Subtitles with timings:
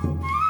[0.00, 0.47] Sean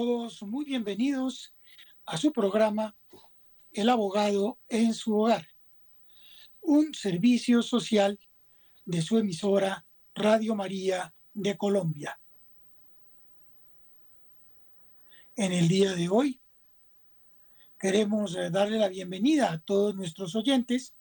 [0.00, 1.52] todos muy bienvenidos
[2.06, 2.96] a su programa
[3.70, 5.46] El abogado en su hogar,
[6.62, 8.18] un servicio social
[8.86, 12.18] de su emisora Radio María de Colombia.
[15.36, 16.40] En el día de hoy
[17.78, 20.94] queremos eh, darle la bienvenida a todos nuestros oyentes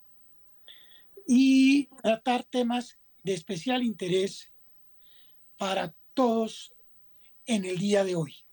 [1.25, 4.52] y tratar temas de especial interés
[5.55, 6.73] para todos
[7.45, 8.48] en el día de hoy.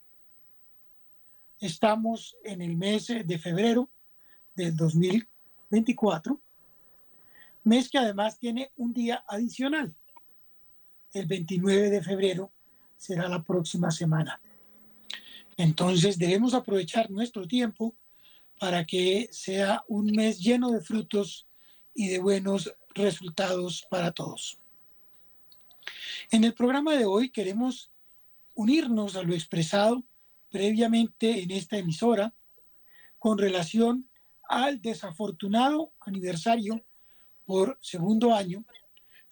[1.67, 3.91] Estamos en el mes de febrero
[4.55, 6.41] del 2024,
[7.65, 9.93] mes que además tiene un día adicional.
[11.13, 12.53] El 29 de febrero
[12.97, 14.41] será la próxima semana.
[15.57, 17.97] Entonces debemos aprovechar nuestro tiempo
[18.61, 21.49] para que sea un mes lleno de frutos
[21.97, 24.61] y de buenos resultados para todos.
[26.31, 27.91] En el programa de hoy queremos
[28.55, 30.05] unirnos a lo expresado
[30.51, 32.35] previamente en esta emisora
[33.19, 34.09] con relación
[34.49, 36.85] al desafortunado aniversario
[37.45, 38.65] por segundo año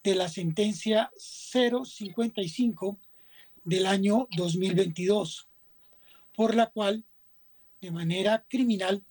[0.03, 2.99] de la sentencia 055
[3.65, 5.49] del año 2022,
[6.35, 7.05] por la cual
[7.81, 9.03] de manera criminal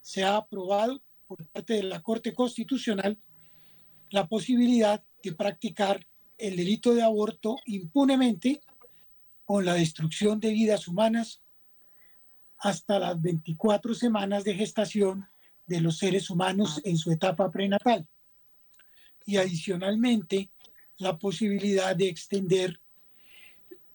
[0.00, 3.18] se ha aprobado por parte de la Corte Constitucional
[4.10, 6.06] la posibilidad de practicar
[6.38, 8.60] el delito de aborto impunemente
[9.44, 11.42] con la destrucción de vidas humanas
[12.58, 15.26] hasta las 24 semanas de gestación
[15.66, 18.06] de los seres humanos en su etapa prenatal.
[19.26, 20.50] Y adicionalmente,
[20.98, 22.80] la posibilidad de extender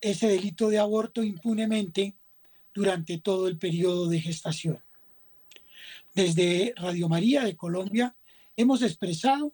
[0.01, 2.15] ese delito de aborto impunemente
[2.73, 4.83] durante todo el periodo de gestación.
[6.13, 8.15] Desde Radio María de Colombia
[8.55, 9.53] hemos expresado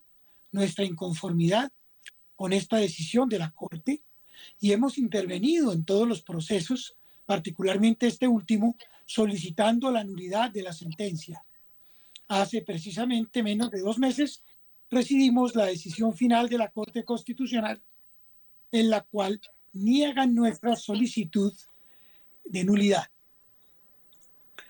[0.52, 1.72] nuestra inconformidad
[2.36, 4.04] con esta decisión de la Corte
[4.60, 6.96] y hemos intervenido en todos los procesos,
[7.26, 8.76] particularmente este último,
[9.06, 11.46] solicitando la nulidad de la sentencia.
[12.28, 14.44] Hace precisamente menos de dos meses
[14.90, 17.82] recibimos la decisión final de la Corte Constitucional
[18.72, 19.40] en la cual
[19.74, 21.54] niegan nuestra solicitud
[22.44, 23.06] de nulidad.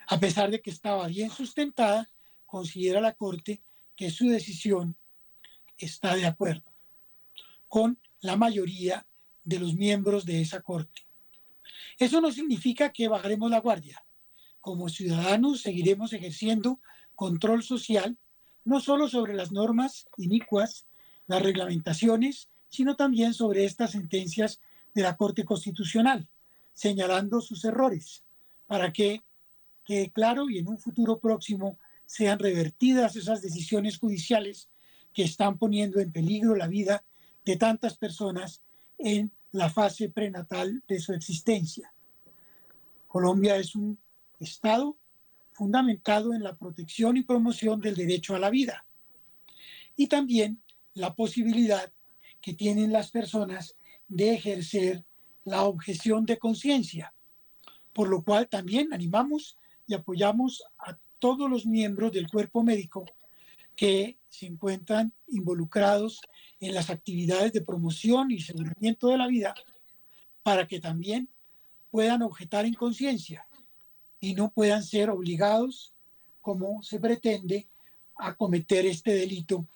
[0.08, 2.10] A pesar de que estaba bien sustentada,
[2.46, 3.62] considera la Corte
[3.96, 4.96] que su decisión
[5.78, 6.72] está de acuerdo
[7.68, 9.06] con la mayoría
[9.46, 11.06] de los miembros de esa Corte.
[11.98, 14.04] Eso no significa que bajaremos la guardia.
[14.60, 16.80] Como ciudadanos seguiremos ejerciendo
[17.16, 18.18] control social,
[18.66, 20.86] no solo sobre las normas inicuas,
[21.28, 24.60] las reglamentaciones, sino también sobre estas sentencias
[24.94, 26.28] de la Corte Constitucional,
[26.74, 28.24] señalando sus errores,
[28.66, 29.24] para que
[29.86, 34.70] quede claro y en un futuro próximo sean revertidas esas decisiones judiciales
[35.14, 37.04] que están poniendo en peligro la vida
[37.46, 38.62] de tantas personas
[38.98, 41.94] en la fase prenatal de su existencia.
[43.08, 43.98] Colombia es un
[44.40, 44.98] Estado
[45.54, 48.86] fundamentado en la protección y promoción del derecho a la vida
[49.96, 50.62] y también
[50.94, 51.92] la posibilidad
[52.42, 53.76] que tienen las personas
[54.08, 55.06] de ejercer
[55.46, 57.14] la objeción de conciencia,
[57.94, 59.58] por lo cual también animamos
[59.88, 63.06] y apoyamos a todos los miembros del cuerpo médico
[63.76, 66.22] que se encuentran involucrados
[66.60, 69.56] en las actividades de promoción y aseguramiento de la vida
[70.44, 71.30] para que también
[71.92, 73.48] puedan objetar en conciencia
[74.20, 75.94] y no puedan ser obligados,
[76.42, 77.68] como se pretende,
[78.18, 79.68] a cometer este delito,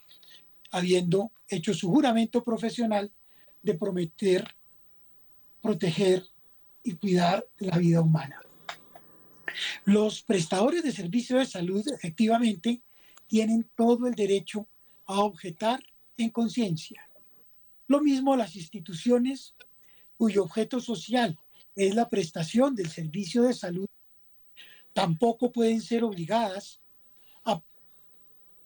[0.72, 3.12] habiendo hecho su juramento profesional
[3.62, 4.56] de prometer,
[5.62, 6.26] proteger
[6.84, 8.42] y cuidar la vida humana.
[9.86, 12.82] Los prestadores de servicios de salud efectivamente
[13.28, 14.68] tienen todo el derecho
[15.06, 15.82] a objetar
[16.20, 17.10] en conciencia.
[17.88, 19.56] Lo mismo las instituciones
[20.18, 21.38] cuyo objeto social
[21.76, 23.88] es la prestación del servicio de salud,
[24.94, 26.82] tampoco pueden ser obligadas
[27.46, 27.62] a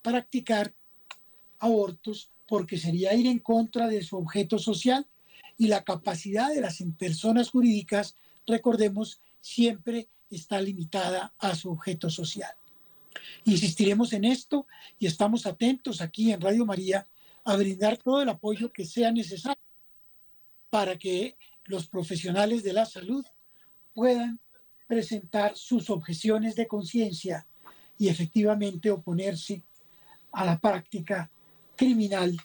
[0.01, 0.73] practicar
[1.59, 5.06] abortos porque sería ir en contra de su objeto social
[5.57, 8.15] y la capacidad de las personas jurídicas,
[8.47, 12.51] recordemos, siempre está limitada a su objeto social.
[13.45, 14.65] Insistiremos en esto
[14.97, 17.06] y estamos atentos aquí en Radio María
[17.44, 19.62] a brindar todo el apoyo que sea necesario
[20.69, 23.25] para que los profesionales de la salud
[23.94, 24.40] puedan
[24.88, 27.48] presentar sus objeciones de conciencia
[27.98, 29.63] y efectivamente oponerse
[30.31, 31.30] a la práctica
[31.75, 32.36] criminal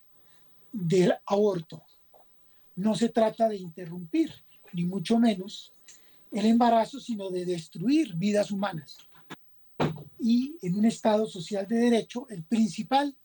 [0.72, 1.82] del aborto.
[2.76, 4.32] No se trata de interrumpir,
[4.72, 5.72] ni mucho menos,
[6.32, 8.98] el embarazo, sino de destruir vidas humanas.
[10.18, 13.16] Y en un Estado social de derecho, el principal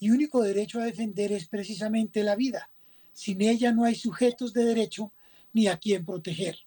[0.00, 2.70] y único derecho a defender es precisamente la vida.
[3.12, 5.12] Sin ella no hay sujetos de derecho
[5.52, 6.58] ni a quien proteger,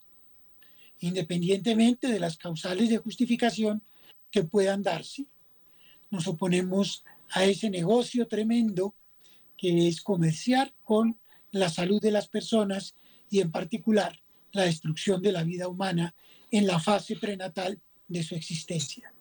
[1.00, 3.82] independientemente de las causales de justificación
[4.30, 5.26] que puedan darse.
[6.12, 8.94] Nos oponemos a ese negocio tremendo
[9.58, 11.18] que es comerciar con
[11.52, 12.94] la salud de las personas
[13.32, 14.20] y en particular
[14.52, 16.14] la destrucción de la vida humana
[16.52, 19.12] en la fase prenatal de su existencia.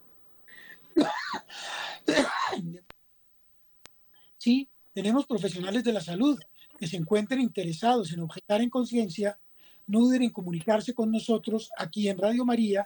[4.42, 6.36] Sí, tenemos profesionales de la salud
[6.76, 9.38] que se encuentren interesados en objetar en conciencia,
[9.86, 12.84] no duden en comunicarse con nosotros aquí en Radio María,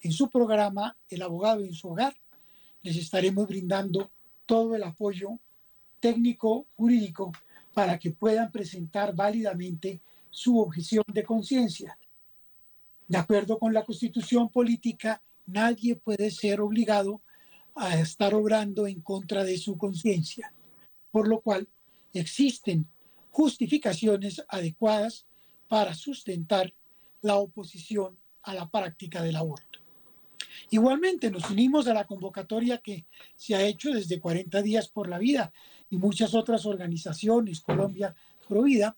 [0.00, 2.16] en su programa El abogado en su hogar.
[2.80, 4.12] Les estaremos brindando
[4.46, 5.38] todo el apoyo
[6.00, 7.32] técnico jurídico
[7.74, 11.98] para que puedan presentar válidamente su objeción de conciencia.
[13.06, 17.20] De acuerdo con la constitución política, nadie puede ser obligado
[17.74, 20.54] a estar obrando en contra de su conciencia,
[21.14, 21.68] por lo cual
[22.12, 22.88] existen
[23.30, 25.26] justificaciones adecuadas
[25.68, 26.74] para sustentar
[27.22, 29.78] la oposición a la práctica del aborto.
[30.70, 33.04] Igualmente nos unimos a la convocatoria que
[33.36, 35.52] se ha hecho desde 40 días por la vida
[35.88, 38.12] y muchas otras organizaciones, Colombia
[38.48, 38.96] Provida,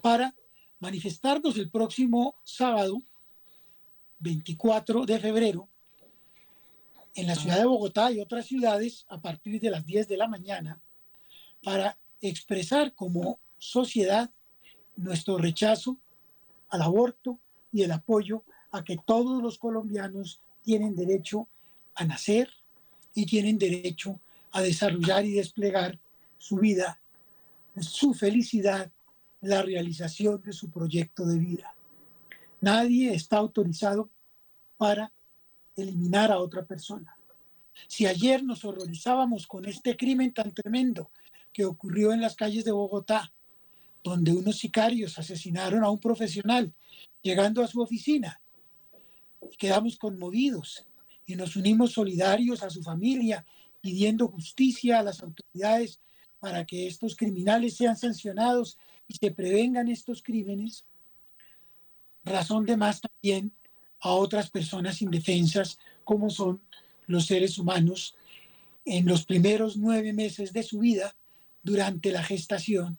[0.00, 0.34] para
[0.80, 3.02] manifestarnos el próximo sábado,
[4.20, 5.68] 24 de febrero,
[7.18, 10.28] en la ciudad de Bogotá y otras ciudades a partir de las 10 de la
[10.28, 10.80] mañana,
[11.64, 14.30] para expresar como sociedad
[14.96, 15.96] nuestro rechazo
[16.68, 17.40] al aborto
[17.72, 21.48] y el apoyo a que todos los colombianos tienen derecho
[21.96, 22.50] a nacer
[23.14, 24.20] y tienen derecho
[24.52, 25.98] a desarrollar y desplegar
[26.38, 27.00] su vida,
[27.80, 28.92] su felicidad
[29.40, 31.74] la realización de su proyecto de vida.
[32.60, 34.08] Nadie está autorizado
[34.76, 35.12] para
[35.82, 37.16] eliminar a otra persona.
[37.86, 41.10] Si ayer nos horrorizábamos con este crimen tan tremendo
[41.52, 43.32] que ocurrió en las calles de Bogotá,
[44.02, 46.72] donde unos sicarios asesinaron a un profesional
[47.22, 48.40] llegando a su oficina,
[49.58, 50.84] quedamos conmovidos
[51.26, 53.44] y nos unimos solidarios a su familia,
[53.80, 56.00] pidiendo justicia a las autoridades
[56.40, 60.84] para que estos criminales sean sancionados y se prevengan estos crímenes,
[62.24, 63.52] razón de más también
[64.00, 66.60] a otras personas indefensas como son
[67.06, 68.16] los seres humanos
[68.84, 71.14] en los primeros nueve meses de su vida
[71.62, 72.98] durante la gestación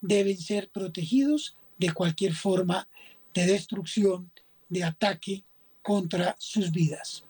[0.00, 2.88] deben ser protegidos de cualquier forma
[3.34, 4.30] de destrucción,
[4.68, 5.44] de ataque
[5.82, 7.24] contra sus vidas.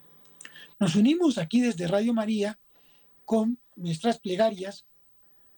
[0.78, 2.58] Nos unimos aquí desde Radio María
[3.24, 4.84] con nuestras plegarias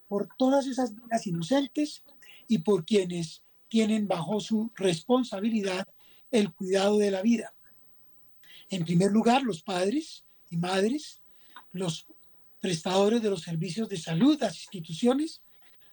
[0.09, 2.03] por todas esas vidas inocentes
[2.47, 5.87] y por quienes tienen bajo su responsabilidad
[6.31, 7.55] el cuidado de la vida.
[8.71, 11.21] En primer lugar, los padres y madres,
[11.73, 12.07] los
[12.61, 15.41] prestadores de los servicios de salud, las instituciones,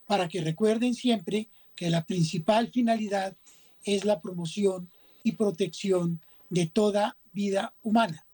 [0.05, 3.35] para que recuerden siempre que la principal finalidad
[3.83, 4.89] es la promoción
[5.23, 8.25] y protección de toda vida humana.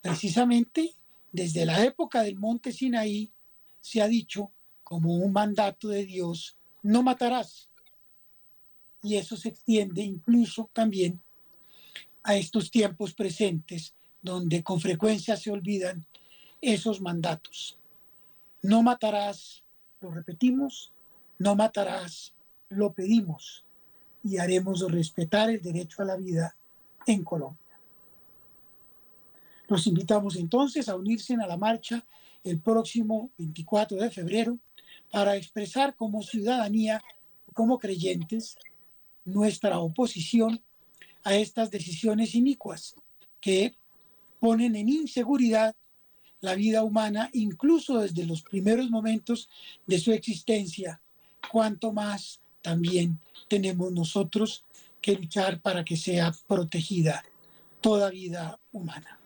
[0.00, 0.94] Precisamente
[1.32, 3.30] desde la época del monte Sinaí
[3.80, 7.67] se ha dicho como un mandato de Dios, no matarás.
[9.08, 11.18] Y eso se extiende incluso también
[12.22, 16.04] a estos tiempos presentes, donde con frecuencia se olvidan
[16.60, 17.78] esos mandatos.
[18.60, 19.64] No matarás,
[20.02, 20.92] lo repetimos,
[21.38, 22.34] no matarás,
[22.68, 23.64] lo pedimos
[24.22, 26.54] y haremos respetar el derecho a la vida
[27.06, 27.80] en Colombia.
[29.68, 32.04] Los invitamos entonces a unirse a la marcha
[32.44, 34.58] el próximo 24 de febrero
[35.10, 37.00] para expresar como ciudadanía,
[37.54, 38.58] como creyentes,
[39.28, 40.62] nuestra oposición
[41.24, 42.94] a estas decisiones inicuas
[43.40, 43.74] que
[44.40, 45.74] ponen en inseguridad
[46.40, 49.48] la vida humana, incluso desde los primeros momentos
[49.86, 51.02] de su existencia,
[51.50, 53.18] cuanto más también
[53.48, 54.64] tenemos nosotros
[55.00, 57.24] que luchar para que sea protegida
[57.80, 59.18] toda vida humana.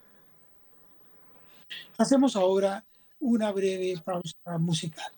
[1.99, 2.85] Hacemos ahora
[3.21, 5.12] una breve pausa musical.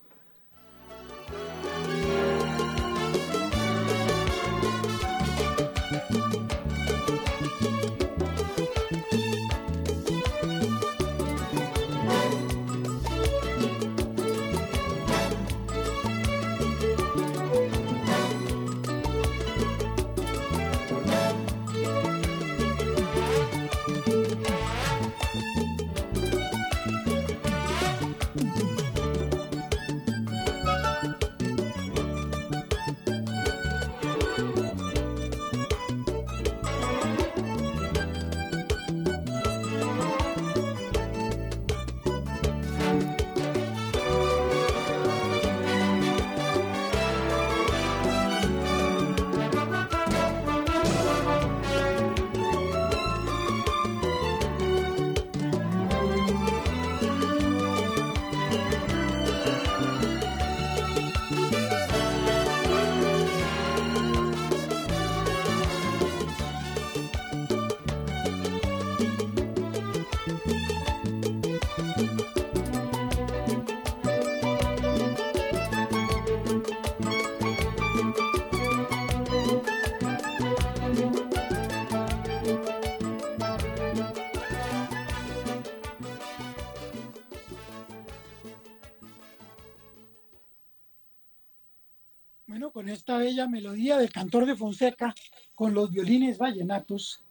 [92.75, 95.15] Con esta bella melodía del cantor de Fonseca,
[95.55, 97.23] con los violines vallenatos,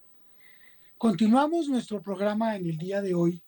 [0.98, 3.44] continuamos nuestro programa en el día de hoy,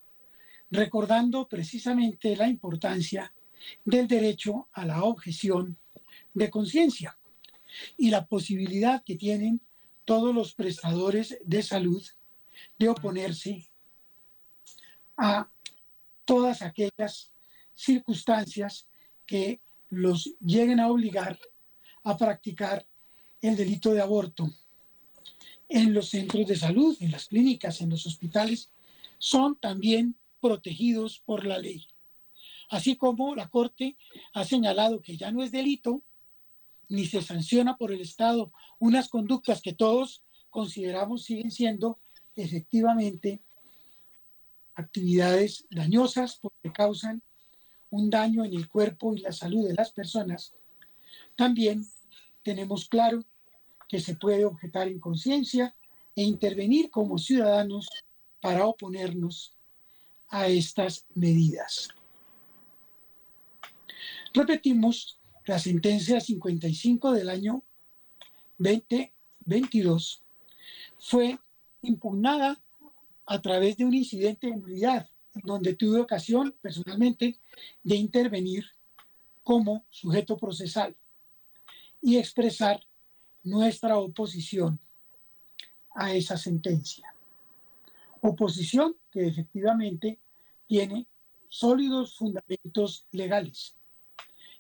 [0.70, 3.34] recordando precisamente la importancia
[3.86, 5.78] del derecho a la objeción
[6.34, 7.18] de conciencia
[7.98, 9.62] y la posibilidad que tienen
[10.04, 12.06] todos los prestadores de salud
[12.78, 13.70] de oponerse
[15.16, 15.50] a
[16.26, 17.32] todas aquellas
[17.74, 18.86] circunstancias
[19.26, 21.40] que los lleguen a obligar
[22.06, 22.86] a practicar
[23.42, 24.50] el delito de aborto
[25.68, 28.72] en los centros de salud, en las clínicas, en los hospitales,
[29.18, 31.88] son también protegidos por la ley.
[32.70, 33.98] Así como la Corte
[34.34, 36.04] ha señalado que ya no es delito,
[36.88, 40.22] ni se sanciona por el Estado unas conductas que todos
[40.52, 42.00] consideramos siguen siendo
[42.36, 43.42] efectivamente
[44.76, 47.24] actividades dañosas porque causan
[47.90, 50.54] un daño en el cuerpo y la salud de las personas,
[51.36, 51.88] también
[52.46, 53.26] tenemos claro
[53.90, 55.76] que se puede objetar en conciencia
[56.16, 57.90] e intervenir como ciudadanos
[58.40, 59.58] para oponernos
[60.28, 61.90] a estas medidas.
[64.32, 67.64] Repetimos, la sentencia 55 del año
[68.60, 70.24] 2022
[71.00, 71.40] fue
[71.82, 72.62] impugnada
[73.26, 77.40] a través de un incidente de nulidad, donde tuve ocasión personalmente
[77.82, 78.66] de intervenir
[79.44, 80.96] como sujeto procesal
[82.06, 82.80] y expresar
[83.42, 84.80] nuestra oposición
[85.96, 87.12] a esa sentencia.
[88.22, 90.20] Oposición que efectivamente
[90.68, 91.08] tiene
[91.50, 93.76] sólidos fundamentos legales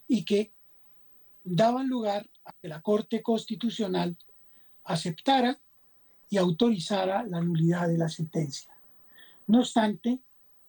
[0.07, 0.53] y que
[1.43, 4.17] daban lugar a que la Corte Constitucional
[4.83, 5.55] aceptara
[6.31, 8.75] y autorizara la nulidad de la sentencia.
[9.45, 10.17] No obstante,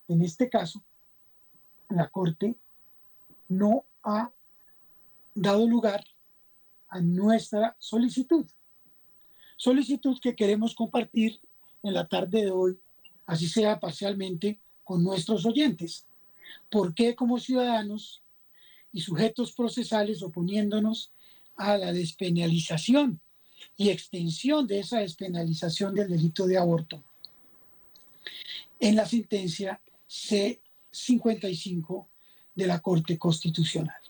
[0.09, 0.83] en este caso,
[1.88, 2.54] la Corte
[3.49, 4.30] no ha
[5.35, 6.04] dado lugar
[6.88, 8.47] a nuestra solicitud.
[9.57, 11.40] Solicitud que queremos compartir
[11.83, 12.78] en la tarde de hoy,
[13.26, 16.07] así sea parcialmente, con nuestros oyentes.
[16.71, 18.23] ¿Por qué como ciudadanos
[18.93, 21.12] y sujetos procesales oponiéndonos
[21.57, 23.21] a la despenalización
[23.76, 27.02] y extensión de esa despenalización del delito de aborto?
[28.78, 32.07] En la sentencia C55
[32.55, 34.05] de la Corte Constitucional.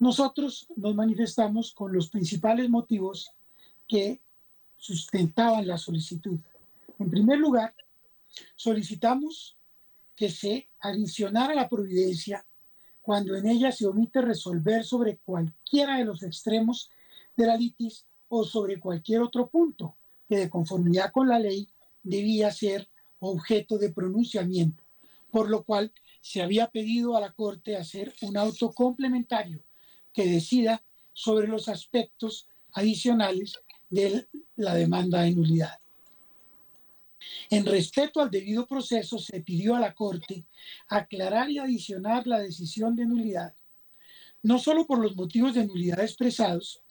[0.00, 3.32] Nosotros nos manifestamos con los principales motivos
[3.88, 4.20] que
[4.76, 6.38] sustentaban la solicitud.
[7.00, 7.74] En primer lugar,
[8.54, 9.56] solicitamos
[10.14, 12.46] que se adicionara la providencia
[13.02, 16.90] cuando en ella se omite resolver sobre cualquiera de los extremos
[17.36, 19.96] de la litis o sobre cualquier otro punto
[20.28, 21.66] que de conformidad con la ley
[22.04, 22.88] debía ser
[23.18, 24.84] objeto de pronunciamiento,
[25.30, 25.90] por lo cual
[26.20, 29.62] se había pedido a la Corte hacer un auto complementario
[30.18, 30.82] que decida
[31.12, 33.52] sobre los aspectos adicionales
[33.88, 35.78] de la demanda de nulidad.
[37.50, 40.44] En respeto al debido proceso, se pidió a la Corte
[40.88, 43.54] aclarar y adicionar la decisión de nulidad,
[44.42, 46.82] no solo por los motivos de nulidad expresados,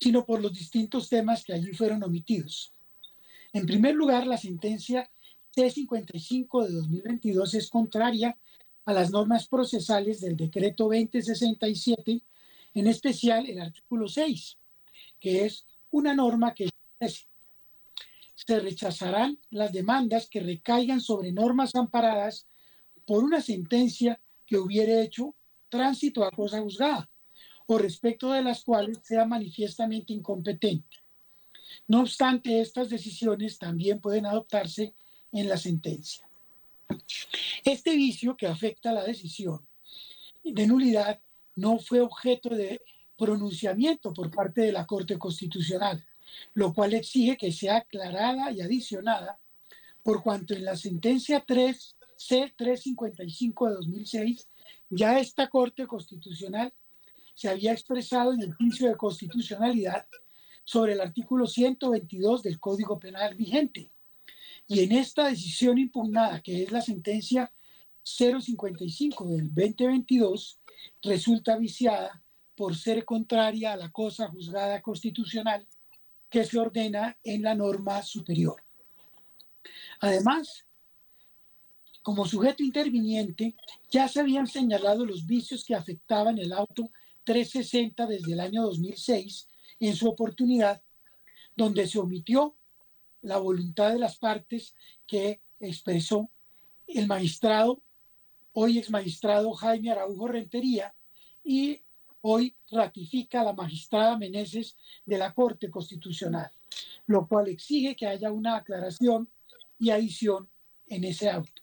[0.00, 2.72] sino por los distintos temas que allí fueron omitidos.
[3.52, 5.08] En primer lugar, la sentencia
[5.54, 8.36] T55 de 2022 es contraria
[8.84, 12.22] a las normas procesales del decreto 2067,
[12.74, 14.56] en especial el artículo 6,
[15.20, 16.68] que es una norma que
[18.34, 22.46] se rechazarán las demandas que recaigan sobre normas amparadas
[23.06, 25.34] por una sentencia que hubiere hecho
[25.68, 27.08] tránsito a cosa juzgada
[27.66, 30.98] o respecto de las cuales sea manifiestamente incompetente.
[31.86, 34.94] No obstante, estas decisiones también pueden adoptarse
[35.32, 36.28] en la sentencia.
[37.64, 39.66] Este vicio que afecta a la decisión
[40.42, 41.20] de nulidad
[41.54, 42.80] no fue objeto de
[43.16, 46.04] pronunciamiento por parte de la Corte Constitucional,
[46.54, 49.38] lo cual exige que sea aclarada y adicionada
[50.02, 54.48] por cuanto en la sentencia 3 C355 de 2006
[54.90, 56.72] ya esta Corte Constitucional
[57.34, 60.06] se había expresado en el juicio de constitucionalidad
[60.64, 63.90] sobre el artículo 122 del Código Penal vigente,
[64.66, 67.52] y en esta decisión impugnada, que es la sentencia
[68.02, 70.60] 055 del 2022,
[71.02, 72.22] resulta viciada
[72.56, 75.66] por ser contraria a la cosa juzgada constitucional
[76.28, 78.62] que se ordena en la norma superior.
[80.00, 80.64] Además,
[82.02, 83.54] como sujeto interviniente,
[83.90, 86.90] ya se habían señalado los vicios que afectaban el auto
[87.24, 90.82] 360 desde el año 2006 en su oportunidad,
[91.56, 92.56] donde se omitió
[93.22, 94.74] la voluntad de las partes
[95.06, 96.30] que expresó
[96.86, 97.80] el magistrado,
[98.52, 100.94] hoy ex magistrado Jaime Araujo Rentería,
[101.44, 101.80] y
[102.20, 104.76] hoy ratifica la magistrada Meneses
[105.06, 106.50] de la Corte Constitucional,
[107.06, 109.28] lo cual exige que haya una aclaración
[109.78, 110.48] y adición
[110.88, 111.62] en ese auto.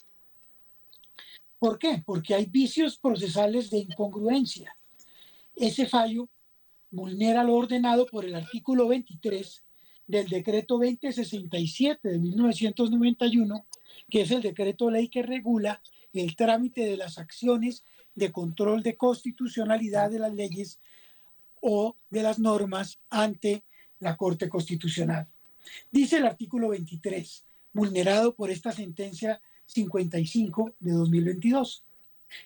[1.59, 2.01] ¿Por qué?
[2.05, 4.75] Porque hay vicios procesales de incongruencia.
[5.55, 6.27] Ese fallo
[6.89, 9.63] vulnera lo ordenado por el artículo 23
[10.09, 13.65] del decreto 2067 de 1991,
[14.09, 17.83] que es el decreto ley que regula el trámite de las acciones
[18.15, 20.79] de control de constitucionalidad de las leyes
[21.61, 23.63] o de las normas ante
[23.99, 25.27] la Corte Constitucional.
[25.91, 31.83] Dice el artículo 23, vulnerado por esta sentencia 55 de 2022.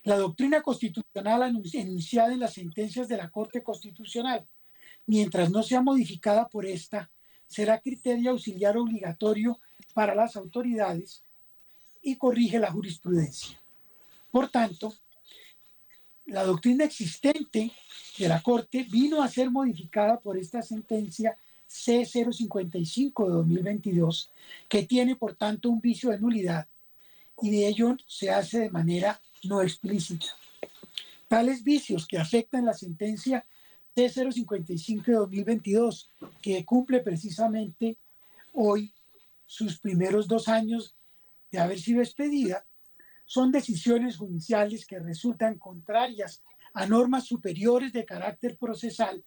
[0.02, 4.46] La doctrina constitucional enunciada en las sentencias de la Corte Constitucional,
[5.06, 7.10] mientras no sea modificada por esta,
[7.54, 9.60] será criterio auxiliar obligatorio
[9.94, 11.22] para las autoridades
[12.02, 13.60] y corrige la jurisprudencia.
[14.32, 14.92] Por tanto,
[16.26, 17.70] la doctrina existente
[18.18, 21.36] de la Corte vino a ser modificada por esta sentencia
[21.70, 24.30] C055 de 2022,
[24.68, 26.66] que tiene por tanto un vicio de nulidad
[27.40, 30.26] y de ello se hace de manera no explícita.
[31.28, 33.44] Tales vicios que afectan la sentencia
[33.94, 36.10] T055 de 2022,
[36.42, 37.96] que cumple precisamente
[38.52, 38.92] hoy
[39.46, 40.96] sus primeros dos años
[41.50, 42.66] de haber sido expedida,
[43.24, 46.42] son decisiones judiciales que resultan contrarias
[46.74, 49.24] a normas superiores de carácter procesal,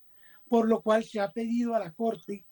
[0.50, 2.46] por lo cual se ha pedido a la Corte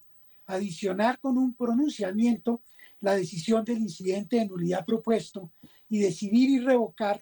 [0.48, 2.62] adicionar con un pronunciamiento
[3.02, 5.52] la decisión del incidente de nulidad propuesto
[5.90, 7.22] y decidir y revocar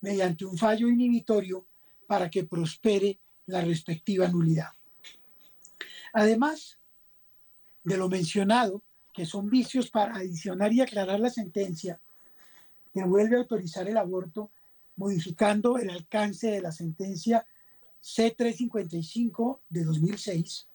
[0.00, 1.66] mediante un fallo inhibitorio
[2.06, 4.70] para que prospere la respectiva nulidad.
[6.12, 6.78] Además
[7.84, 8.82] de lo mencionado,
[9.12, 12.00] que son vicios para adicionar y aclarar la sentencia,
[12.92, 14.50] que vuelve a autorizar el aborto,
[14.96, 17.46] modificando el alcance de la sentencia
[18.02, 20.68] C355 de 2006,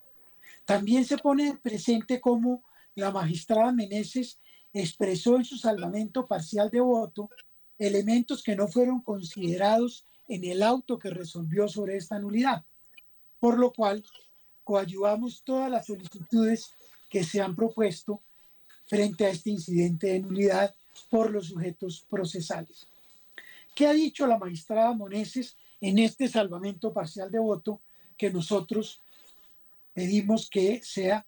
[0.65, 2.63] también se pone presente como
[2.95, 4.39] la magistrada Meneses
[4.73, 7.29] expresó en su salvamento parcial de voto
[7.77, 12.63] elementos que no fueron considerados en el auto que resolvió sobre esta nulidad,
[13.39, 14.03] por lo cual
[14.63, 16.73] coayuvamos todas las solicitudes
[17.09, 18.21] que se han propuesto
[18.85, 20.73] frente a este incidente de nulidad
[21.09, 22.87] por los sujetos procesales.
[23.75, 27.81] ¿Qué ha dicho la magistrada Moneses en este salvamento parcial de voto
[28.17, 29.01] que nosotros
[29.93, 31.25] pedimos que sea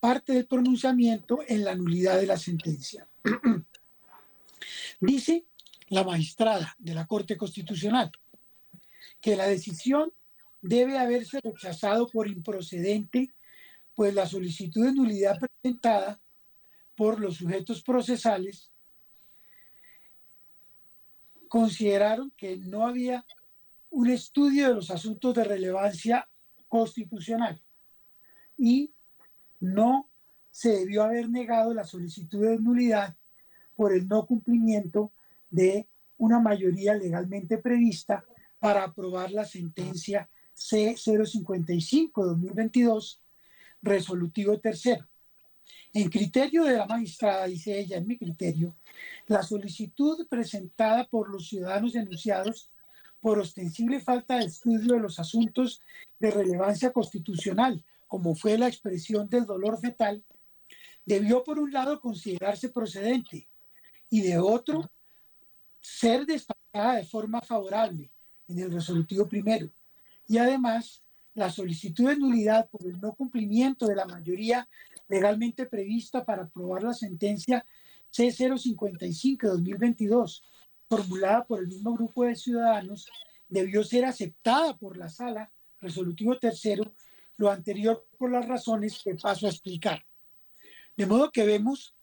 [0.00, 3.06] parte del pronunciamiento en la nulidad de la sentencia.
[5.00, 5.44] Dice
[5.88, 8.10] la magistrada de la Corte Constitucional
[9.24, 10.12] que la decisión
[10.60, 13.30] debe haberse rechazado por improcedente,
[13.94, 16.20] pues la solicitud de nulidad presentada
[16.94, 18.70] por los sujetos procesales
[21.48, 23.24] consideraron que no había
[23.88, 26.28] un estudio de los asuntos de relevancia
[26.68, 27.62] constitucional
[28.58, 28.92] y
[29.58, 30.10] no
[30.50, 33.16] se debió haber negado la solicitud de nulidad
[33.74, 35.12] por el no cumplimiento
[35.48, 38.22] de una mayoría legalmente prevista
[38.64, 43.18] para aprobar la sentencia C055-2022,
[43.82, 45.06] resolutivo tercero.
[45.92, 48.74] En criterio de la magistrada, dice ella, en mi criterio,
[49.26, 52.70] la solicitud presentada por los ciudadanos denunciados
[53.20, 55.82] por ostensible falta de estudio de los asuntos
[56.18, 60.24] de relevancia constitucional como fue la expresión del dolor fetal,
[61.04, 63.46] debió por un lado considerarse procedente
[64.08, 64.90] y de otro
[65.82, 68.10] ser destacada de forma favorable
[68.48, 69.70] en el resolutivo primero.
[70.26, 71.04] Y además,
[71.34, 74.66] la solicitud de nulidad por el no cumplimiento de la mayoría
[75.08, 77.66] legalmente prevista para aprobar la sentencia
[78.12, 80.42] C055-2022,
[80.88, 83.06] formulada por el mismo grupo de ciudadanos,
[83.48, 86.92] debió ser aceptada por la sala resolutivo tercero
[87.36, 90.06] lo anterior por las razones que paso a explicar.
[90.96, 91.96] De modo que vemos,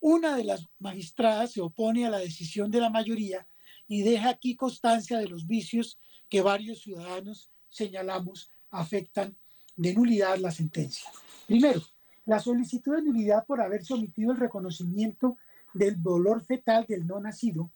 [0.00, 3.46] una de las magistradas se opone a la decisión de la mayoría
[3.88, 5.98] y deja aquí constancia de los vicios
[6.28, 9.34] que varios ciudadanos señalamos afectan
[9.76, 11.10] de nulidad la sentencia.
[11.46, 11.82] Primero,
[12.26, 15.38] la solicitud de nulidad por haber sometido el reconocimiento
[15.72, 17.70] del dolor fetal del no nacido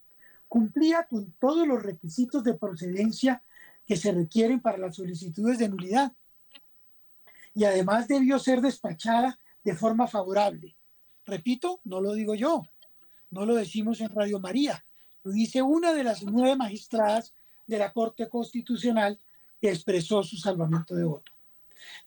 [0.48, 3.42] cumplía con todos los requisitos de procedencia
[3.86, 6.12] que se requieren para las solicitudes de nulidad
[7.54, 10.74] y además debió ser despachada de forma favorable.
[11.24, 12.64] Repito, no lo digo yo,
[13.30, 14.84] no lo decimos en Radio María,
[15.24, 17.32] lo dice una de las nueve magistradas
[17.66, 19.18] de la Corte Constitucional
[19.60, 21.32] que expresó su salvamento de voto.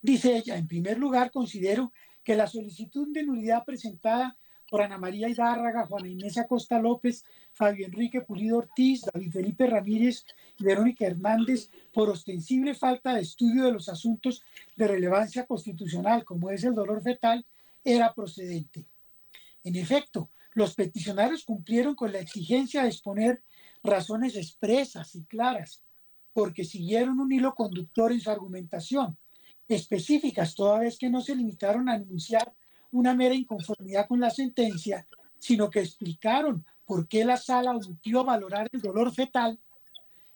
[0.02, 4.36] Dice ella, en primer lugar, considero que la solicitud de nulidad presentada
[4.68, 10.24] por Ana María Hidárraga, Juana Inés Acosta López, Fabio Enrique Pulido Ortiz, David Felipe Ramírez
[10.58, 14.42] y Verónica Hernández, por ostensible falta de estudio de los asuntos
[14.74, 17.46] de relevancia constitucional, como es el dolor fetal,
[17.84, 18.84] era procedente.
[19.62, 23.42] En efecto, los peticionarios cumplieron con la exigencia de exponer
[23.82, 25.82] razones expresas y claras,
[26.32, 29.18] porque siguieron un hilo conductor en su argumentación,
[29.68, 32.54] específicas, toda vez que no se limitaron a anunciar
[32.90, 35.06] una mera inconformidad con la sentencia,
[35.38, 39.60] sino que explicaron por qué la sala omitió valorar el dolor fetal,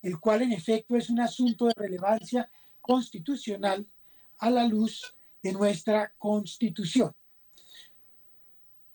[0.03, 2.51] el cual en efecto es un asunto de relevancia
[2.83, 3.87] constitucional
[4.37, 7.15] a la luz de nuestra constitución.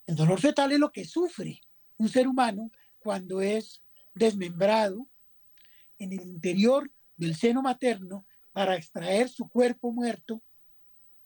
[0.06, 1.62] El dolor fetal es lo que sufre
[1.98, 3.82] un ser humano cuando es
[4.14, 5.08] desmembrado
[5.98, 10.42] en el interior del seno materno para extraer su cuerpo muerto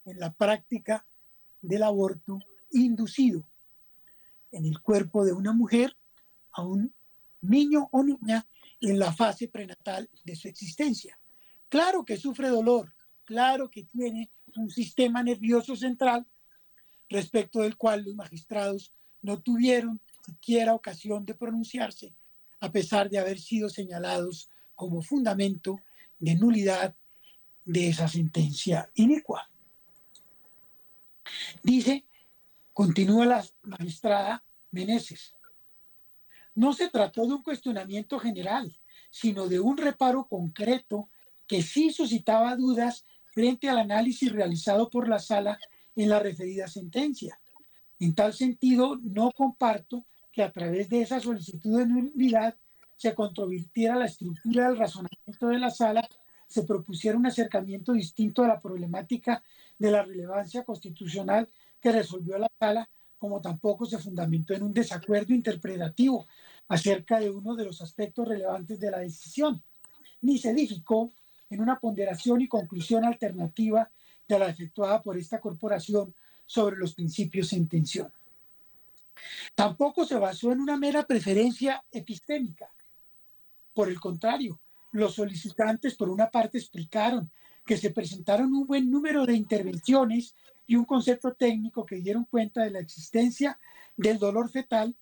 [0.05, 1.05] en la práctica
[1.61, 2.39] del aborto
[2.71, 3.47] inducido
[4.51, 5.95] en el cuerpo de una mujer
[6.51, 6.93] a un
[7.41, 8.45] niño o niña
[8.81, 11.19] en la fase prenatal de su existencia.
[11.67, 12.93] Claro que sufre dolor,
[13.25, 16.25] claro que tiene un sistema nervioso central
[17.09, 22.13] respecto del cual los magistrados no tuvieron siquiera ocasión de pronunciarse,
[22.59, 25.79] a pesar de haber sido señalados como fundamento
[26.19, 26.95] de nulidad
[27.65, 29.49] de esa sentencia inicua.
[31.63, 32.05] Dice,
[32.73, 35.35] continúa la magistrada Meneses,
[36.55, 38.75] no se trató de un cuestionamiento general,
[39.09, 41.09] sino de un reparo concreto
[41.47, 45.59] que sí suscitaba dudas frente al análisis realizado por la sala
[45.95, 47.39] en la referida sentencia.
[47.99, 52.55] En tal sentido, no comparto que a través de esa solicitud de nulidad
[52.95, 56.07] se controvirtiera la estructura del razonamiento de la sala,
[56.47, 59.43] se propusiera un acercamiento distinto a la problemática
[59.77, 61.49] de la relevancia constitucional
[61.79, 66.27] que resolvió la sala, como tampoco se fundamentó en un desacuerdo interpretativo
[66.67, 69.63] acerca de uno de los aspectos relevantes de la decisión,
[70.21, 71.11] ni se edificó
[71.49, 73.89] en una ponderación y conclusión alternativa
[74.29, 76.13] de la efectuada por esta corporación
[76.45, 78.11] sobre los principios en tensión.
[79.55, 82.67] Tampoco se basó en una mera preferencia epistémica.
[83.73, 84.59] Por el contrario,
[84.91, 87.29] los solicitantes por una parte explicaron
[87.65, 92.63] que se presentaron un buen número de intervenciones y un concepto técnico que dieron cuenta
[92.63, 93.59] de la existencia
[93.97, 94.95] del dolor fetal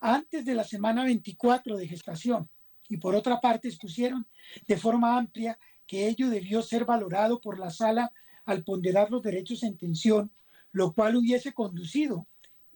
[0.00, 2.48] antes de la semana 24 de gestación.
[2.88, 4.26] Y por otra parte expusieron
[4.66, 8.12] de forma amplia que ello debió ser valorado por la sala
[8.44, 10.30] al ponderar los derechos en tensión,
[10.72, 12.26] lo cual hubiese conducido,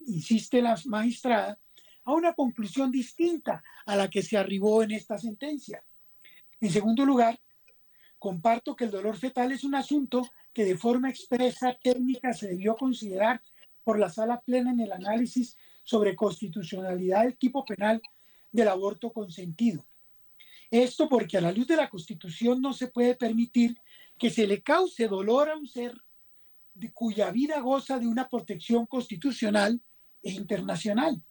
[0.05, 1.59] insiste la magistrada,
[2.03, 5.83] a una conclusión distinta a la que se arribó en esta sentencia.
[6.61, 7.39] En segundo lugar,
[8.19, 12.75] comparto que el dolor fetal es un asunto que de forma expresa, técnica, se debió
[12.75, 13.41] considerar
[13.83, 18.01] por la sala plena en el análisis sobre constitucionalidad del tipo penal
[18.51, 19.85] del aborto consentido.
[20.71, 23.77] Esto porque a la luz de la Constitución no se puede permitir
[24.17, 25.93] que se le cause dolor a un ser
[26.73, 29.81] de cuya vida goza de una protección constitucional
[30.21, 31.21] e internacional.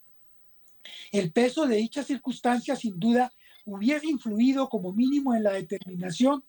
[1.13, 3.33] El peso de dicha circunstancia sin duda
[3.65, 6.45] hubiese influido como mínimo en la determinación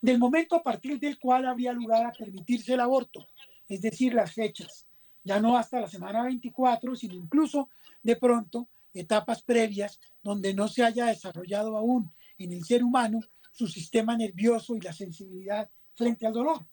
[0.00, 3.26] del momento a partir del cual habría lugar a permitirse el aborto,
[3.68, 4.86] es decir, las fechas,
[5.24, 7.68] ya no hasta la semana 24, sino incluso
[8.02, 13.20] de pronto etapas previas donde no se haya desarrollado aún en el ser humano
[13.58, 16.64] su sistema nervioso y la sensibilidad frente al dolor.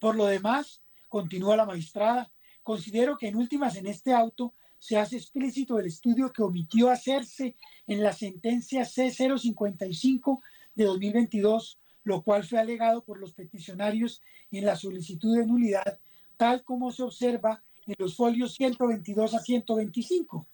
[0.00, 2.32] Por lo demás, continúa la magistrada,
[2.64, 7.54] considero que en últimas en este auto se hace explícito el estudio que omitió hacerse
[7.86, 10.40] en la sentencia C055
[10.74, 16.00] de 2022, lo cual fue alegado por los peticionarios en la solicitud de nulidad,
[16.36, 20.44] tal como se observa en los folios 122 a 125.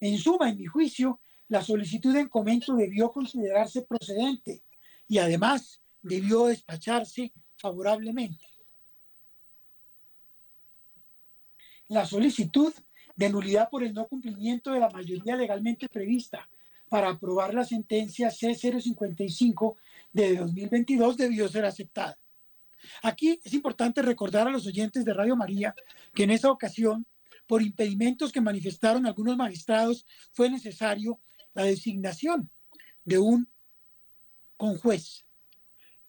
[0.00, 4.62] En suma, en mi juicio, la solicitud en comento debió considerarse procedente
[5.08, 8.46] y además debió despacharse favorablemente.
[11.88, 12.72] La solicitud
[13.14, 16.48] de nulidad por el no cumplimiento de la mayoría legalmente prevista
[16.88, 19.76] para aprobar la sentencia C055
[20.12, 22.18] de 2022 debió ser aceptada.
[23.02, 25.74] Aquí es importante recordar a los oyentes de Radio María
[26.14, 27.06] que en esa ocasión,
[27.46, 31.20] por impedimentos que manifestaron algunos magistrados, fue necesario
[31.54, 32.50] la designación
[33.04, 33.48] de un
[34.56, 35.24] conjuez,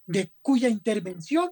[0.05, 1.51] de cuya intervención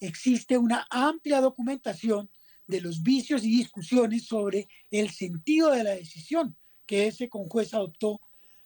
[0.00, 2.30] existe una amplia documentación
[2.66, 8.20] de los vicios y discusiones sobre el sentido de la decisión que ese conjuez adoptó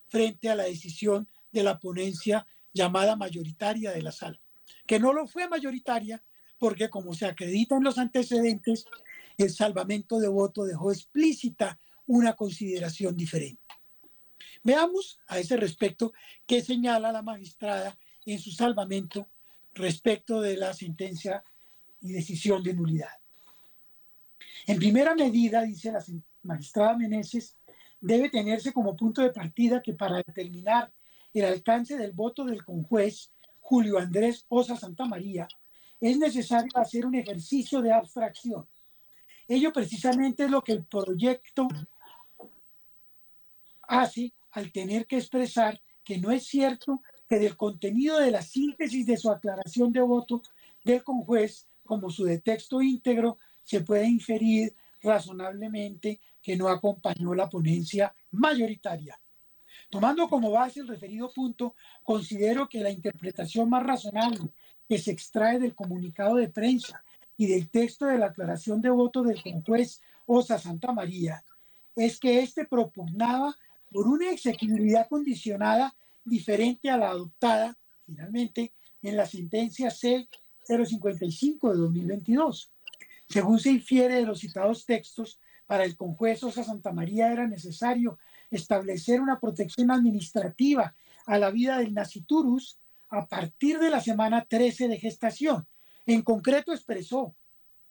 [0.08, 4.40] frente a la decisión de la ponencia llamada mayoritaria de la sala,
[4.86, 6.22] que no lo fue mayoritaria
[6.58, 8.84] porque como se acredita en los antecedentes,
[9.36, 13.61] el salvamento de voto dejó explícita una consideración diferente.
[14.62, 16.12] Veamos a ese respecto
[16.46, 19.28] qué señala la magistrada en su salvamento
[19.74, 21.42] respecto de la sentencia
[22.00, 23.10] y decisión de nulidad.
[24.66, 26.04] En primera medida, dice la
[26.42, 27.56] magistrada Meneses,
[28.00, 30.92] debe tenerse como punto de partida que para determinar
[31.34, 35.48] el alcance del voto del conjuez Julio Andrés Osa Santa María,
[36.00, 38.68] es necesario hacer un ejercicio de abstracción.
[39.48, 41.68] Ello precisamente es lo que el proyecto
[43.82, 49.06] hace al tener que expresar que no es cierto que del contenido de la síntesis
[49.06, 50.42] de su aclaración de voto
[50.84, 57.48] del conjuez, como su de texto íntegro, se puede inferir razonablemente que no acompañó la
[57.48, 59.18] ponencia mayoritaria.
[59.90, 64.50] Tomando como base el referido punto, considero que la interpretación más razonable
[64.88, 67.04] que se extrae del comunicado de prensa
[67.36, 71.42] y del texto de la aclaración de voto del juez Osa Santa María
[71.96, 73.54] es que éste propugnaba
[73.92, 77.76] por una exequibilidad condicionada diferente a la adoptada
[78.06, 82.70] finalmente en la sentencia C-055 de 2022.
[83.28, 88.18] Según se infiere de los citados textos, para el conjuez Osa Santa María era necesario
[88.50, 90.94] establecer una protección administrativa
[91.26, 92.78] a la vida del naciturus
[93.08, 95.66] a partir de la semana 13 de gestación.
[96.04, 97.34] En concreto expresó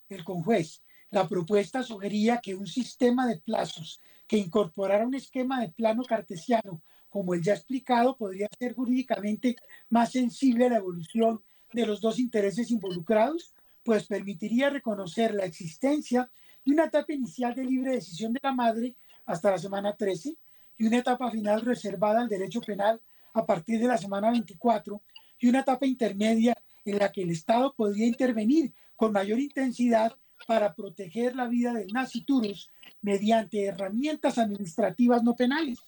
[0.10, 4.00] el conjuez, la propuesta sugería que un sistema de plazos
[4.32, 9.58] que incorporara un esquema de plano cartesiano, como el ya explicado, podría ser jurídicamente
[9.90, 16.32] más sensible a la evolución de los dos intereses involucrados, pues permitiría reconocer la existencia
[16.64, 20.34] de una etapa inicial de libre decisión de la madre hasta la semana 13
[20.78, 23.02] y una etapa final reservada al derecho penal
[23.34, 25.02] a partir de la semana 24
[25.40, 30.16] y una etapa intermedia en la que el Estado podría intervenir con mayor intensidad
[30.48, 35.80] para proteger la vida del naciturus mediante herramientas administrativas no penales.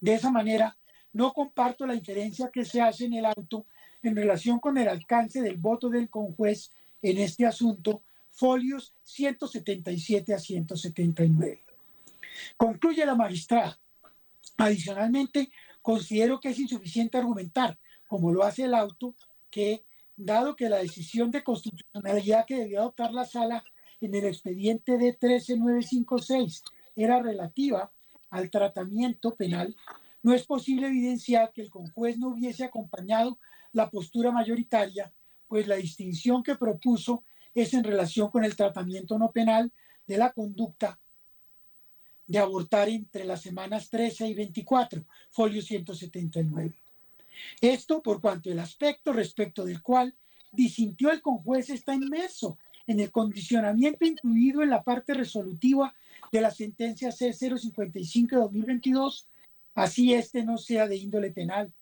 [0.00, 0.76] De esa manera,
[1.12, 3.66] no comparto la inferencia que se hace en el auto
[4.02, 6.70] en relación con el alcance del voto del conjuez
[7.02, 11.64] en este asunto, folios 177 a 179.
[12.56, 13.78] Concluye la magistrada.
[14.58, 19.14] Adicionalmente, considero que es insuficiente argumentar, como lo hace el auto,
[19.50, 19.85] que
[20.16, 23.64] dado que la decisión de constitucionalidad que debió adoptar la sala
[24.00, 26.62] en el expediente de 13956
[26.96, 27.92] era relativa
[28.30, 29.76] al tratamiento penal,
[30.22, 33.38] no es posible evidenciar que el conjuez no hubiese acompañado
[33.72, 35.12] la postura mayoritaria,
[35.46, 37.22] pues la distinción que propuso
[37.54, 39.72] es en relación con el tratamiento no penal
[40.06, 40.98] de la conducta
[42.26, 46.85] de abortar entre las semanas 13 y 24, folio 179.
[47.60, 50.14] Esto por cuanto el aspecto respecto del cual
[50.52, 55.94] disintió el conjuez está inmerso en el condicionamiento incluido en la parte resolutiva
[56.32, 59.28] de la sentencia C055 de 2022,
[59.74, 61.72] así este no sea de índole penal.